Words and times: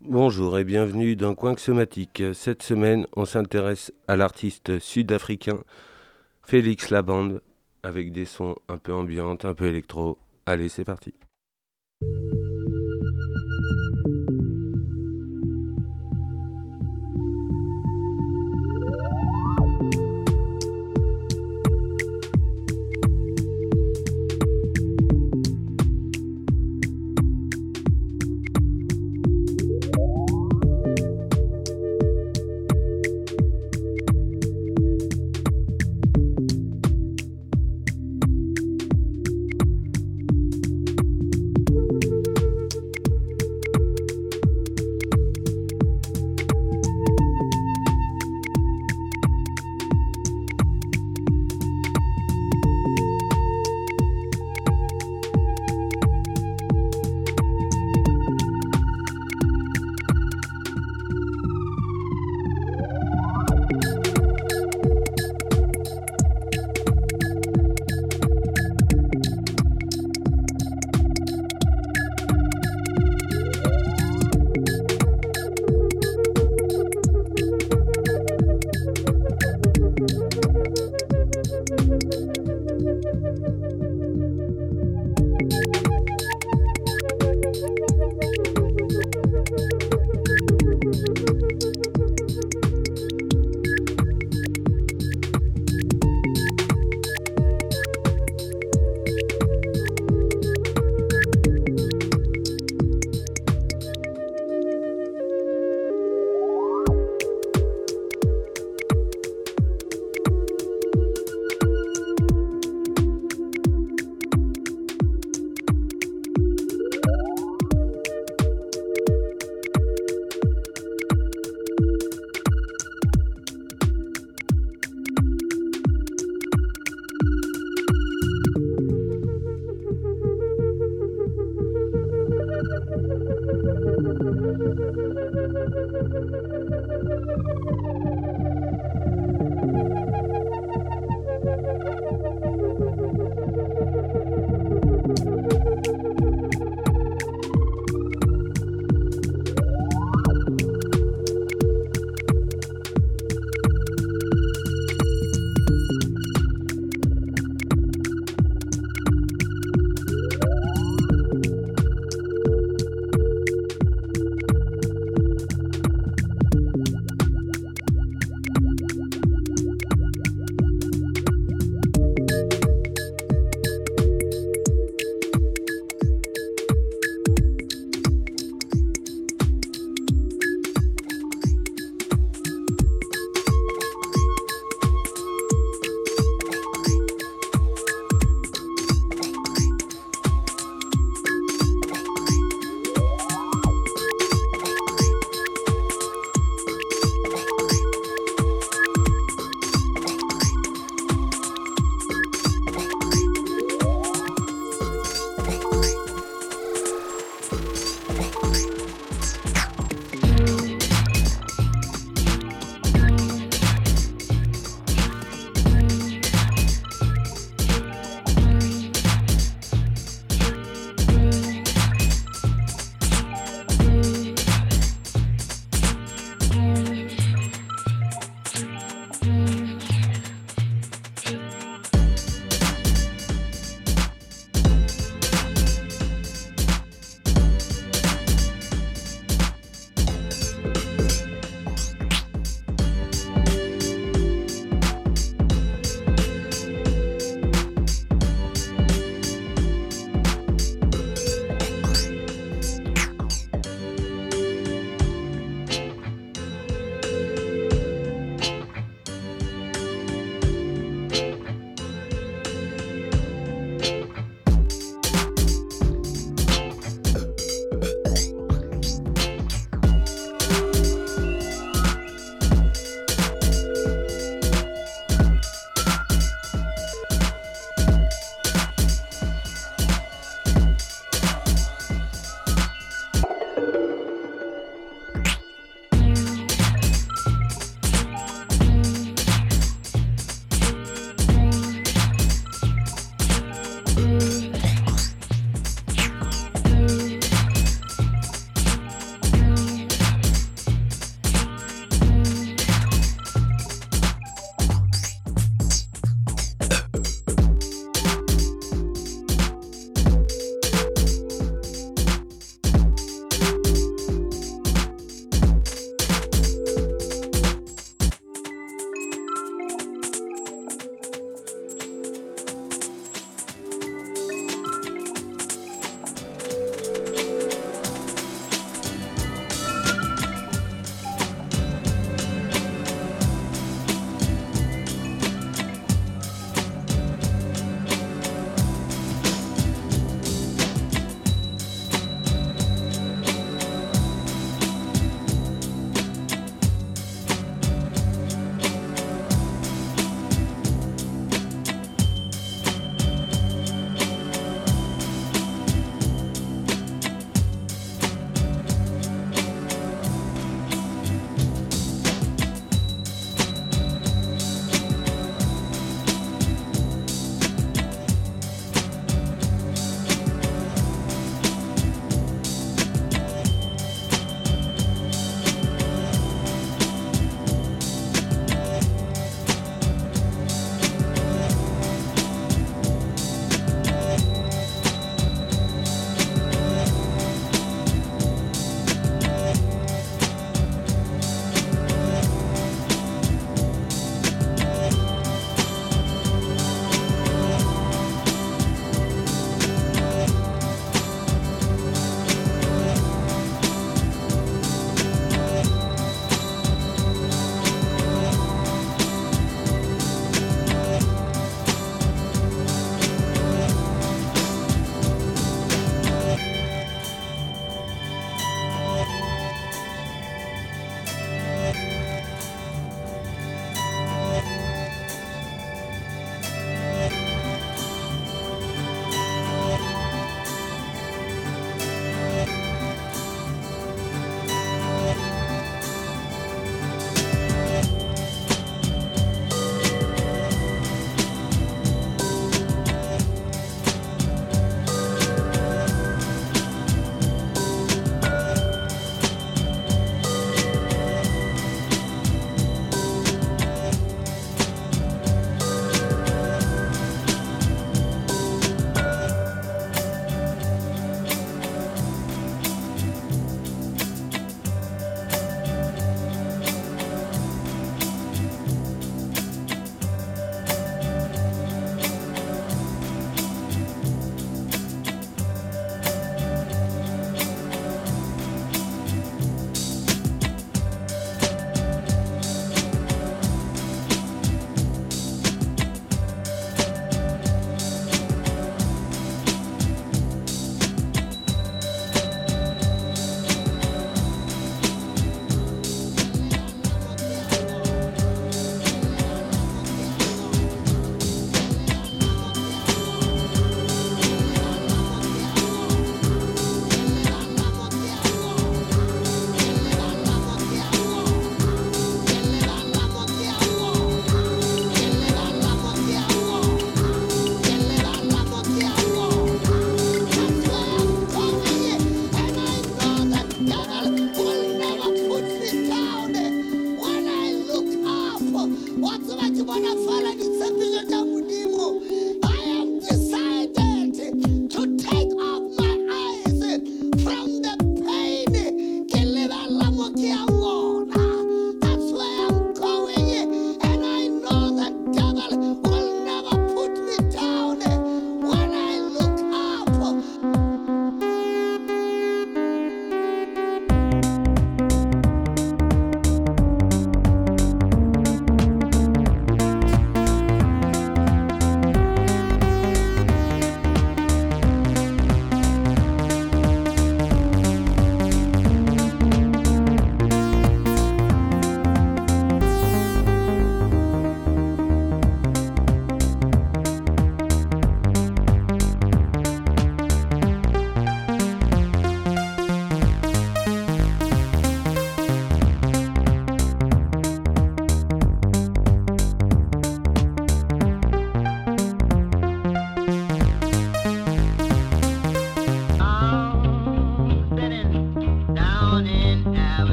Bonjour 0.00 0.58
et 0.58 0.64
bienvenue 0.64 1.16
dans 1.16 1.34
Coin 1.34 1.56
Somatique. 1.56 2.22
Cette 2.32 2.62
semaine, 2.62 3.06
on 3.16 3.24
s'intéresse 3.24 3.92
à 4.06 4.16
l'artiste 4.16 4.78
sud-africain 4.78 5.58
Félix 6.42 6.90
Labande 6.90 7.42
avec 7.82 8.12
des 8.12 8.24
sons 8.24 8.56
un 8.68 8.78
peu 8.78 8.92
ambiantes, 8.94 9.44
un 9.44 9.54
peu 9.54 9.66
électro. 9.66 10.18
Allez, 10.46 10.68
c'est 10.68 10.84
parti. 10.84 11.14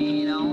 You 0.00 0.24
don't 0.24 0.49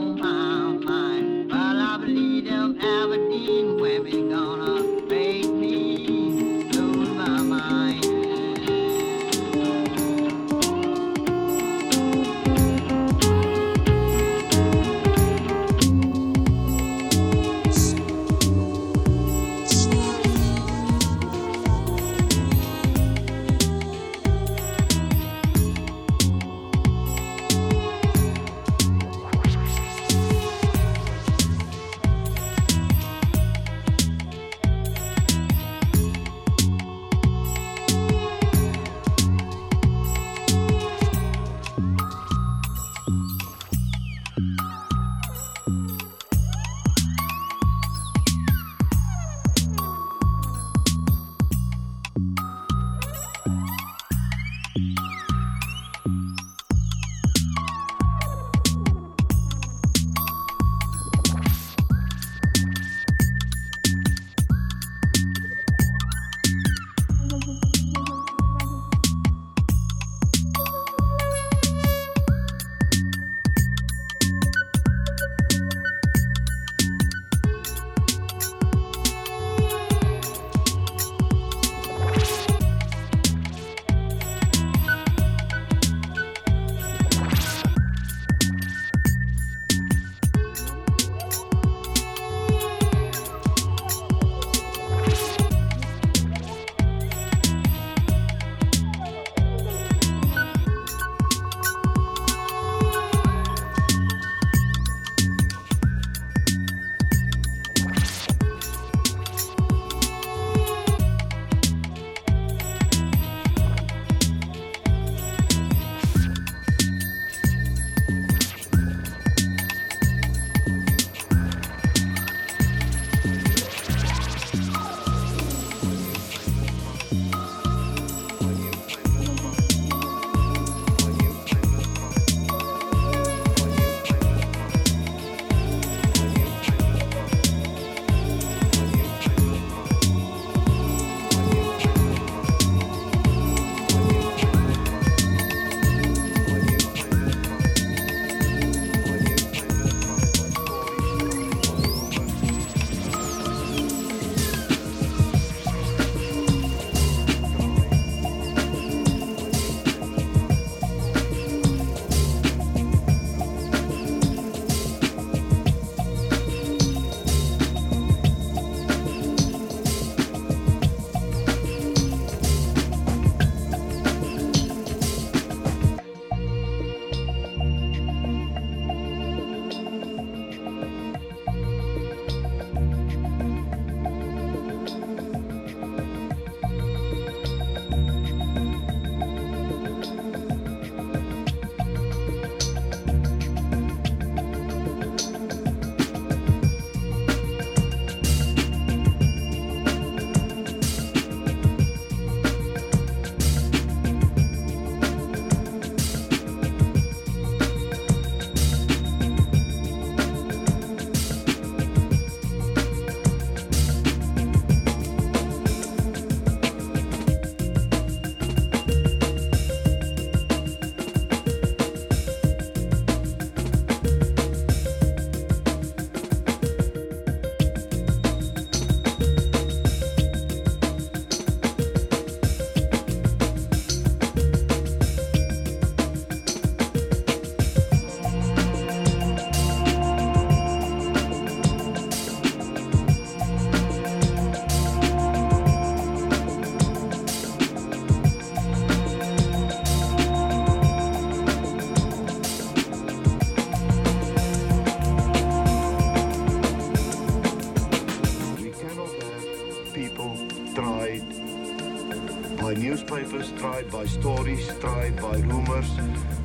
tried 263.78 263.92
by 263.92 264.06
stories, 264.08 264.68
tried 264.80 265.16
by 265.22 265.38
rumors, 265.38 265.92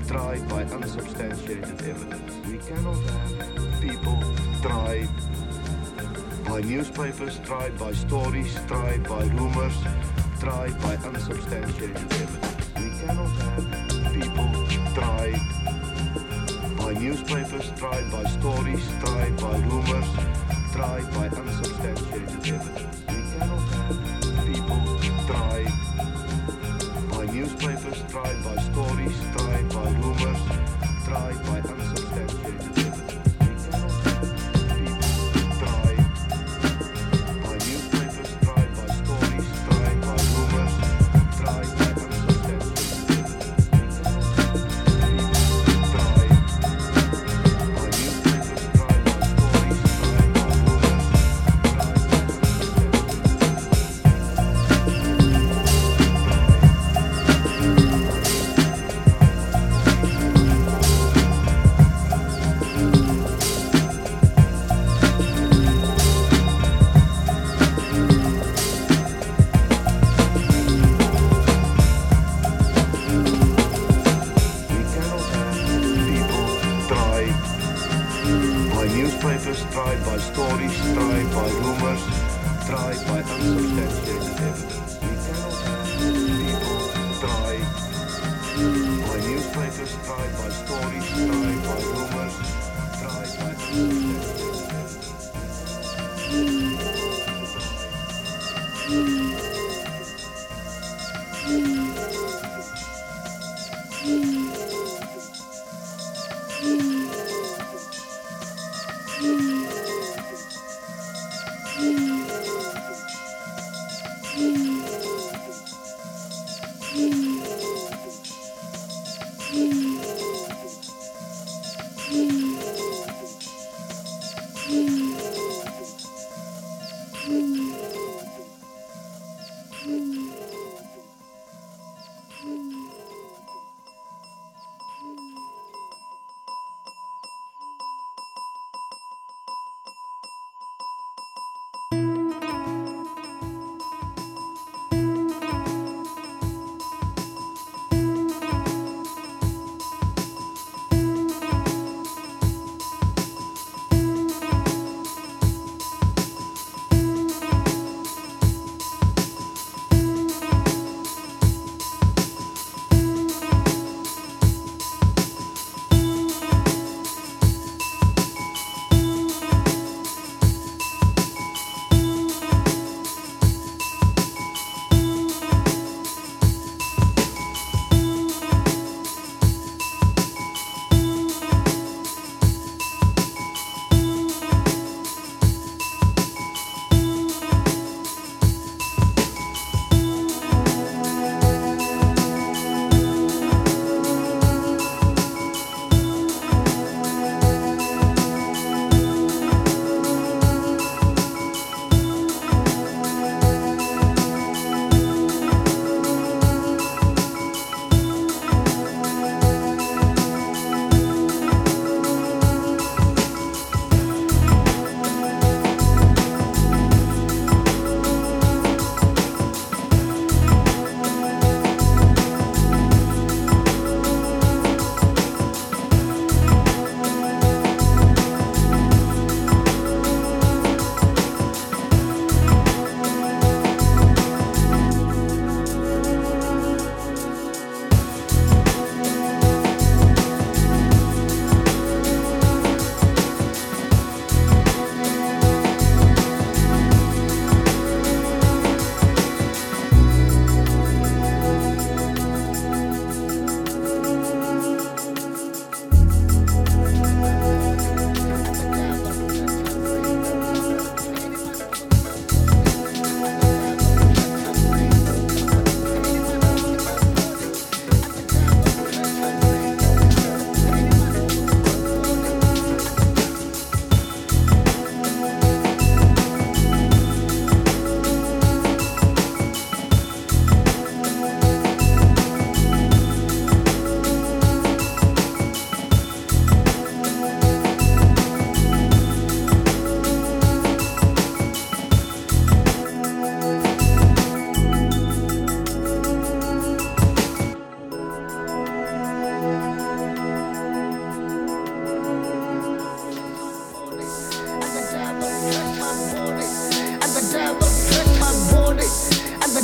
tried 0.06 0.46
by 0.50 0.64
unsubstantiated 0.64 1.80
evidence. 1.80 2.46
We 2.46 2.58
cannot 2.58 2.98
have 3.08 3.80
people 3.80 4.22
tried 4.60 5.08
by 6.44 6.60
newspapers, 6.60 7.38
tried 7.42 7.78
by 7.78 7.92
stories, 7.94 8.54
tried 8.66 9.08
by 9.08 9.24
rumors, 9.24 9.74
tried 10.40 10.78
by 10.82 10.96
unsubstantiated 11.08 11.96
evidence. 11.96 12.68
We 12.76 12.90
cannot 13.00 13.32
have 13.46 14.12
people 14.12 14.50
tried 14.92 15.40
by 16.76 16.92
newspapers, 17.00 17.72
tried 17.78 18.12
by 18.12 18.24
stories, 18.24 18.86
tried 19.02 19.36
by 19.38 19.56
rumors, 19.70 20.08
tried 20.72 21.08
by 21.14 21.28
unsubstantiated 21.28 22.46
evidence. 22.46 22.81
By 78.22 78.86
newspapers, 78.94 79.64
tried 79.72 80.04
by 80.04 80.16
stories, 80.18 80.74
tried 80.94 81.28
by 81.32 81.48
rumors, 81.50 82.02
tried 82.66 83.00
by 83.06 83.20
unsubstantiated 83.22 84.40
evidence. 84.40 84.98
We 85.02 85.08
cannot 85.24 85.54
have 85.66 85.86
people 86.38 86.78
tried 87.20 87.66
by 89.06 89.18
newspapers, 89.26 89.92
tried 90.04 90.32
by 90.38 90.48
stories, 90.50 91.06
tried 91.10 91.60
by 91.66 91.78
rumors, 91.90 92.34
tried 93.00 93.32
by 93.38 93.52
unsubstantiated 93.54 94.31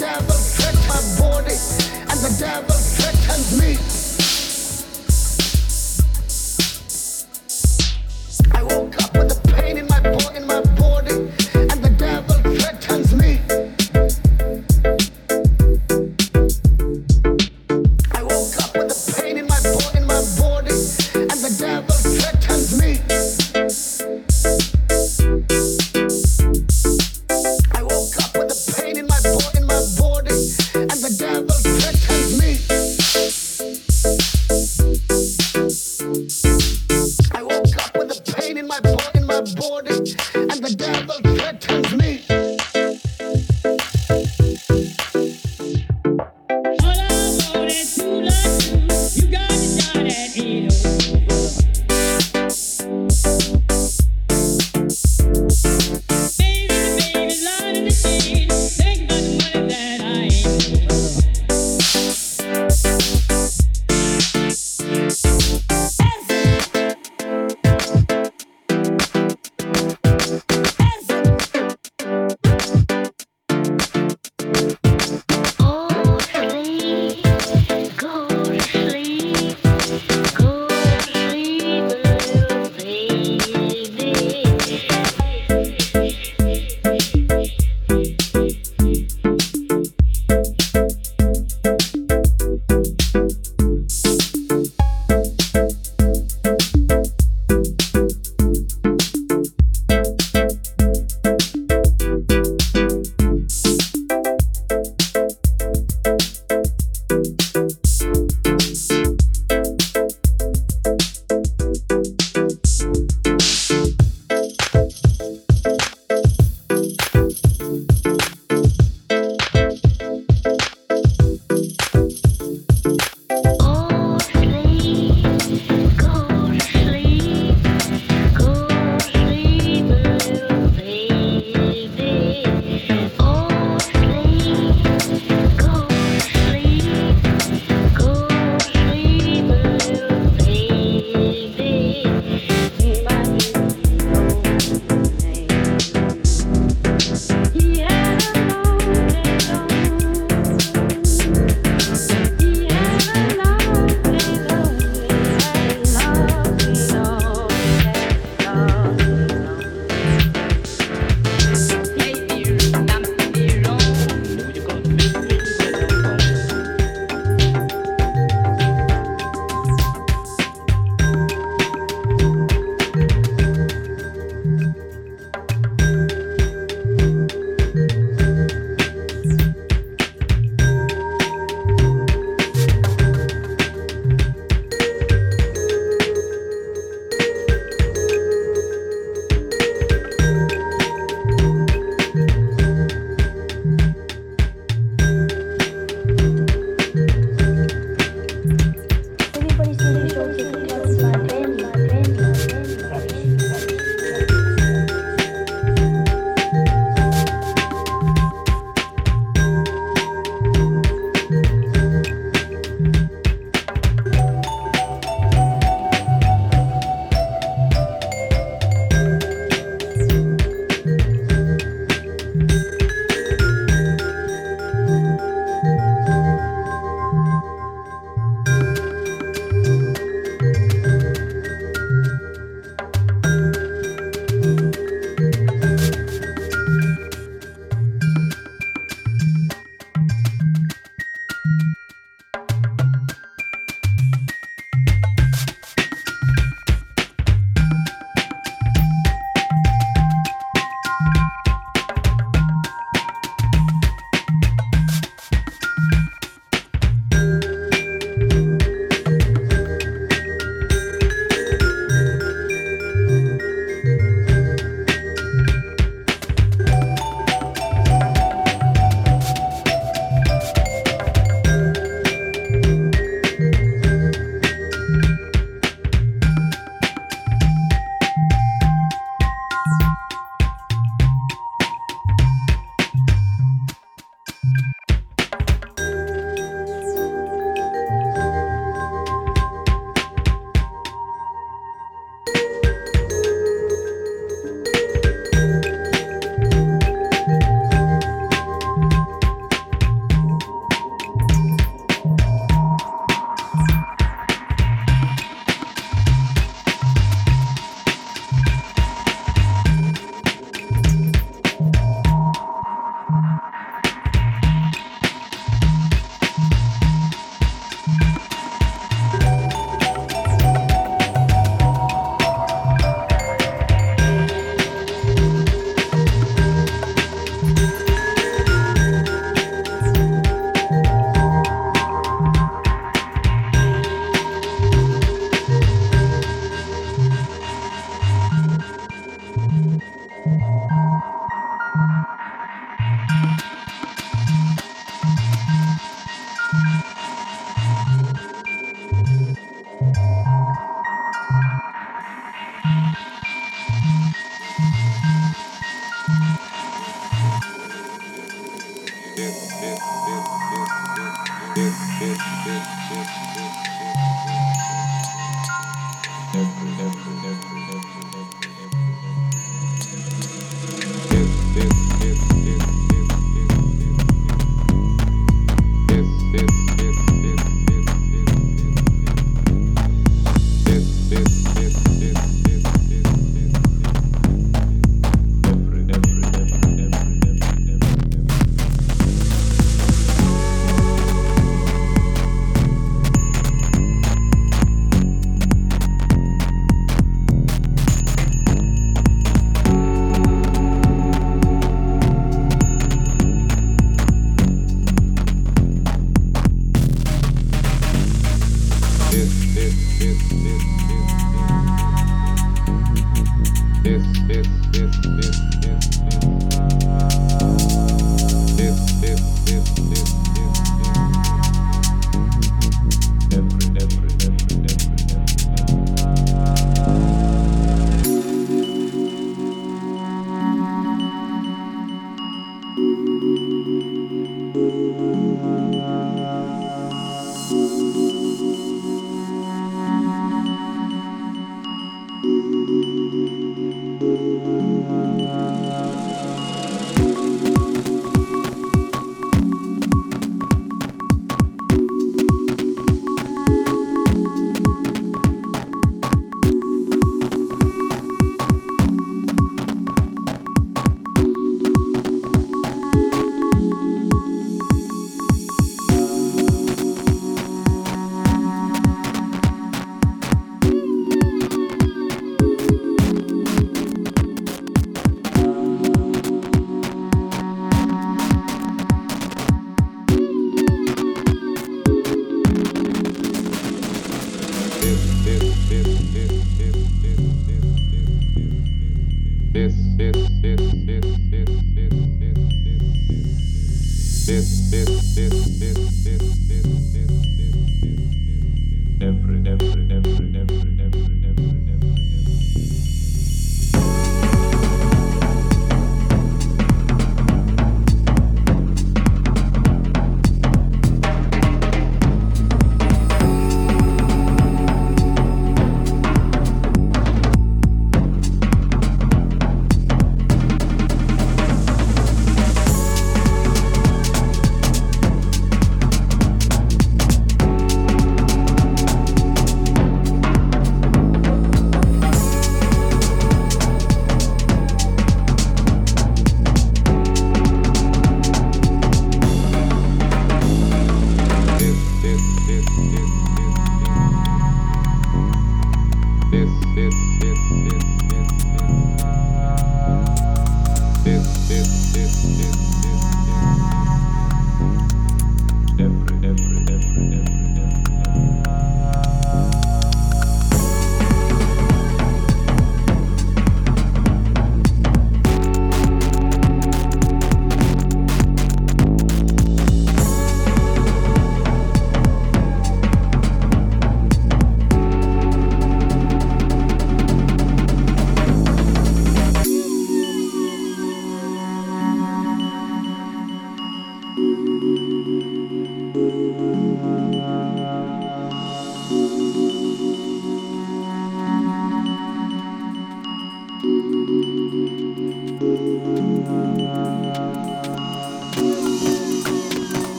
devil 0.00 0.34
tricked 0.56 0.88
my 0.88 0.96
body, 1.18 1.56
and 2.08 2.18
the 2.24 2.34
devil 2.38 2.74
tricked 2.96 3.52
me. 3.60 3.99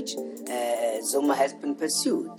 Which 0.00 0.16
uh, 0.50 1.02
Zuma 1.02 1.34
has 1.34 1.52
been 1.52 1.74
pursued. 1.74 2.30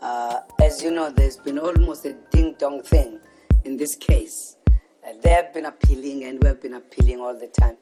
Uh, 0.00 0.40
as 0.62 0.82
you 0.82 0.90
know, 0.90 1.10
there's 1.10 1.36
been 1.36 1.58
almost 1.58 2.06
a 2.06 2.16
ding 2.30 2.54
dong 2.58 2.82
thing 2.82 3.20
in 3.64 3.76
this 3.76 3.94
case. 3.94 4.56
Uh, 4.68 5.12
they 5.22 5.28
have 5.28 5.52
been 5.52 5.66
appealing 5.66 6.24
and 6.24 6.42
we 6.42 6.48
have 6.48 6.62
been 6.62 6.74
appealing 6.74 7.20
all 7.20 7.38
the 7.38 7.48
time. 7.48 7.76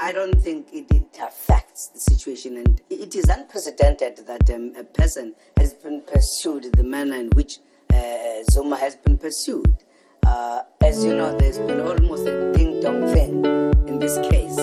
I 0.00 0.12
don't 0.12 0.40
think 0.40 0.68
it, 0.72 0.86
it, 0.92 1.04
affects 1.20 1.88
the 1.88 1.98
situation, 1.98 2.58
and 2.58 2.80
it 2.88 3.16
is 3.16 3.24
unprecedented 3.24 4.18
that 4.28 4.48
um, 4.50 4.72
a 4.78 4.84
person 4.84 5.34
has 5.56 5.74
been 5.74 6.02
pursued 6.02 6.72
the 6.74 6.84
manner 6.84 7.16
in 7.16 7.30
which 7.30 7.58
uh, 7.92 8.44
Zuma 8.48 8.76
has 8.76 8.94
been 8.94 9.18
pursued. 9.18 9.76
Uh, 10.24 10.62
as 10.80 11.04
you 11.04 11.16
know, 11.16 11.36
there's 11.38 11.58
been 11.58 11.80
almost 11.80 12.28
a 12.28 12.52
ding 12.52 12.80
dong 12.80 13.12
thing 13.12 13.44
in 13.88 13.98
this 13.98 14.16
case. 14.30 14.56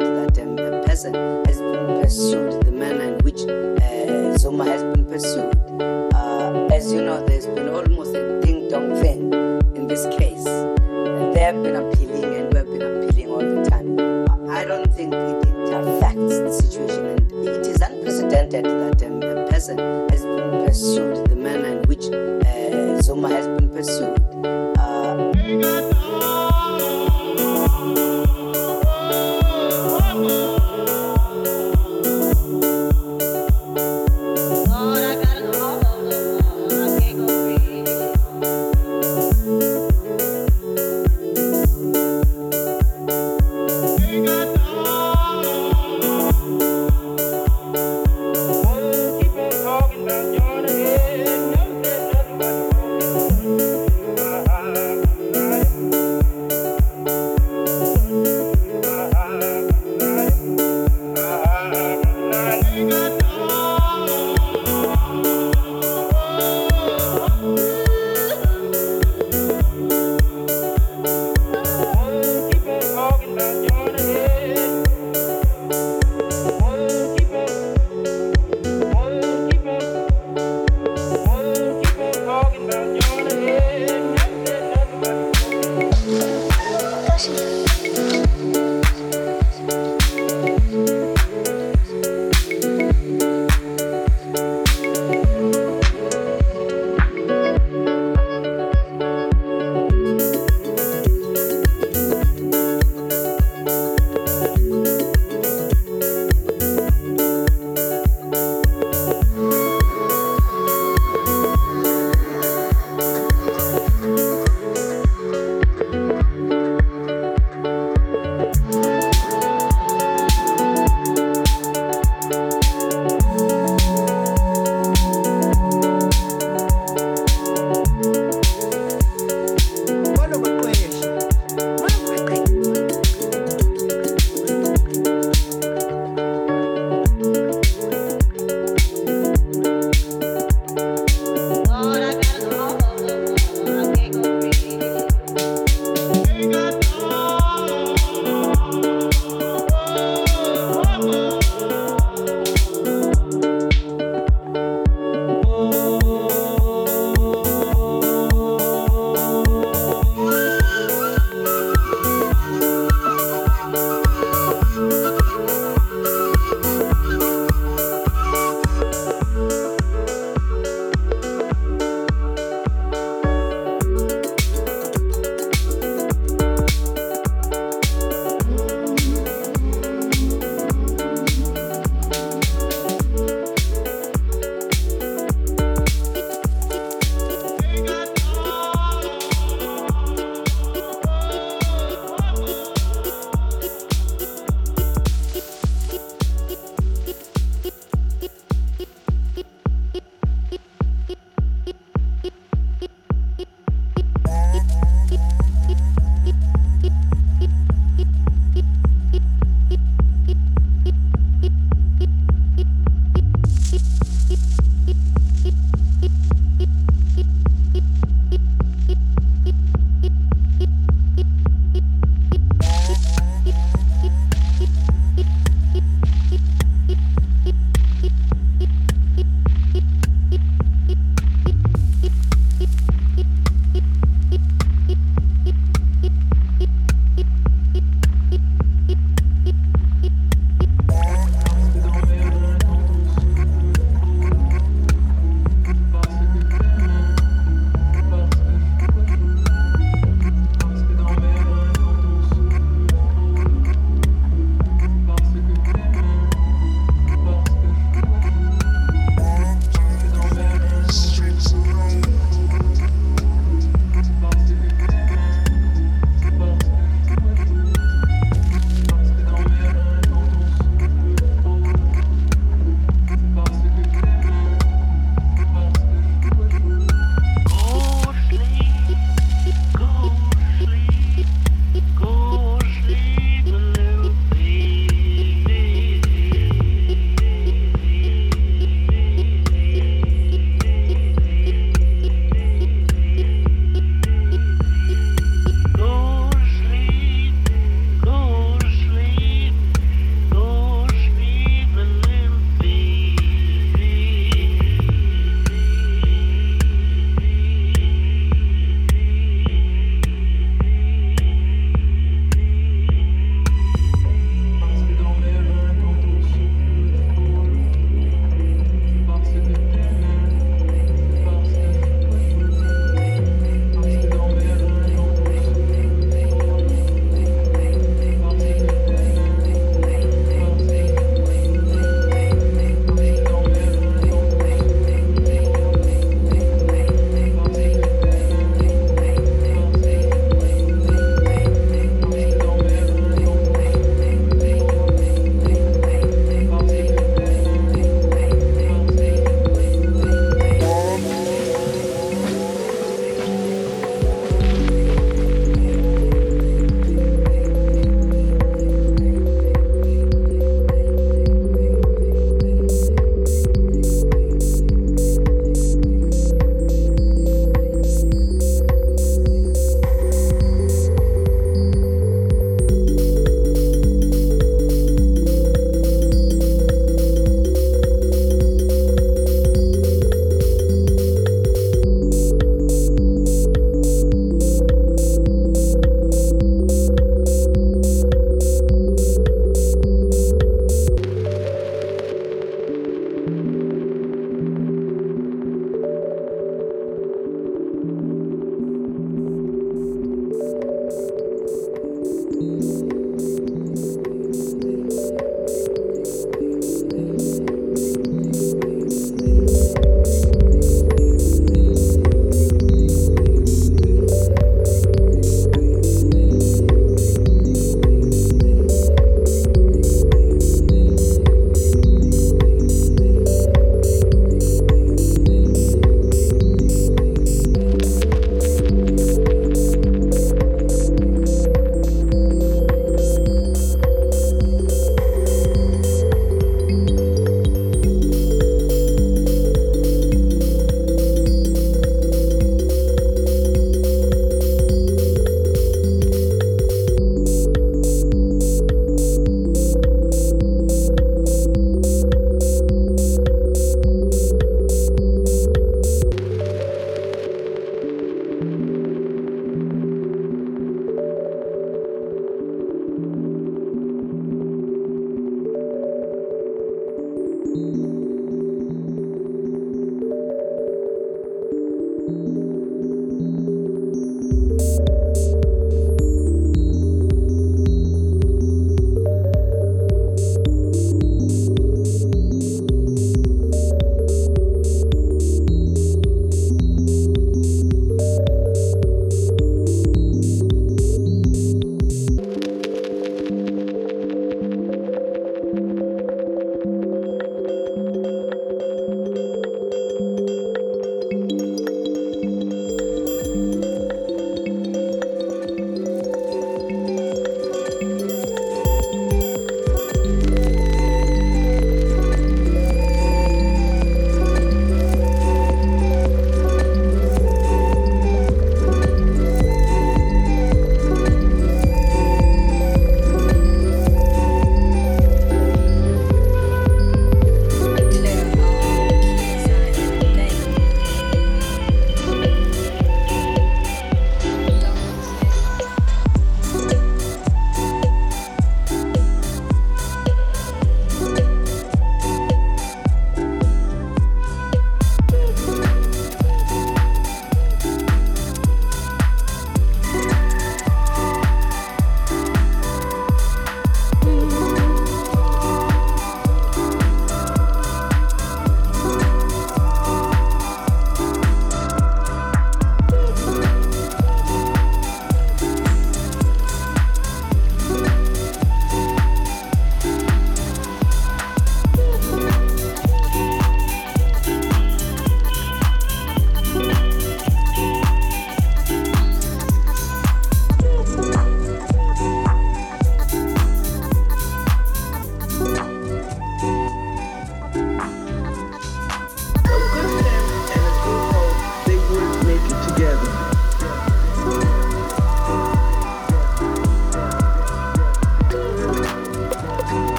Um, 0.00 0.58
a 0.58 0.82
person 0.86 1.14
has 1.46 1.60
been 1.60 2.00
pursued 2.00 2.51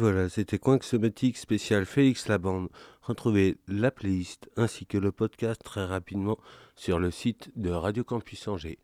voilà, 0.00 0.30
c'était 0.30 0.58
Coin 0.58 0.78
Somatique 0.80 1.36
spécial 1.36 1.84
Félix 1.84 2.26
Labande. 2.26 2.70
Retrouvez 3.02 3.58
la 3.68 3.90
playlist 3.90 4.48
ainsi 4.56 4.86
que 4.86 4.96
le 4.96 5.12
podcast 5.12 5.60
très 5.62 5.84
rapidement 5.84 6.38
sur 6.74 6.98
le 6.98 7.10
site 7.10 7.50
de 7.54 7.68
Radio 7.68 8.02
Campus 8.02 8.48
Angers. 8.48 8.78